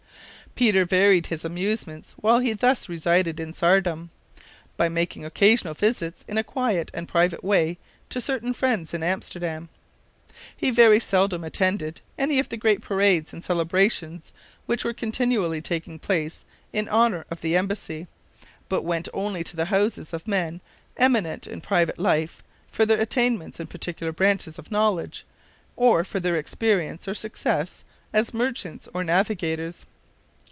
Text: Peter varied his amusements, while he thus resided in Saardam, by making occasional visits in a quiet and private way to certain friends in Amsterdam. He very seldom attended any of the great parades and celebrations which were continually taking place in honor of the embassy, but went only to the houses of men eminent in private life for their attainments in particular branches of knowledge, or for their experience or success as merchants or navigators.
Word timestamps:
Peter 0.53 0.83
varied 0.83 1.27
his 1.27 1.45
amusements, 1.45 2.11
while 2.17 2.39
he 2.39 2.51
thus 2.51 2.89
resided 2.89 3.39
in 3.39 3.53
Saardam, 3.53 4.09
by 4.75 4.89
making 4.89 5.23
occasional 5.23 5.73
visits 5.73 6.25
in 6.27 6.37
a 6.37 6.43
quiet 6.43 6.91
and 6.93 7.07
private 7.07 7.41
way 7.41 7.77
to 8.09 8.19
certain 8.19 8.53
friends 8.53 8.93
in 8.93 9.01
Amsterdam. 9.01 9.69
He 10.55 10.69
very 10.69 10.99
seldom 10.99 11.45
attended 11.45 12.01
any 12.17 12.37
of 12.37 12.49
the 12.49 12.57
great 12.57 12.81
parades 12.81 13.31
and 13.31 13.43
celebrations 13.45 14.33
which 14.65 14.83
were 14.83 14.93
continually 14.93 15.61
taking 15.61 15.97
place 15.97 16.43
in 16.73 16.89
honor 16.89 17.25
of 17.31 17.39
the 17.39 17.55
embassy, 17.55 18.07
but 18.67 18.83
went 18.83 19.07
only 19.13 19.45
to 19.45 19.55
the 19.55 19.65
houses 19.71 20.11
of 20.11 20.27
men 20.27 20.59
eminent 20.97 21.47
in 21.47 21.61
private 21.61 21.97
life 21.97 22.43
for 22.69 22.85
their 22.85 22.99
attainments 22.99 23.57
in 23.61 23.67
particular 23.67 24.11
branches 24.11 24.59
of 24.59 24.69
knowledge, 24.69 25.25
or 25.77 26.03
for 26.03 26.19
their 26.19 26.35
experience 26.35 27.07
or 27.07 27.13
success 27.15 27.85
as 28.11 28.33
merchants 28.33 28.89
or 28.93 29.01
navigators. 29.03 29.85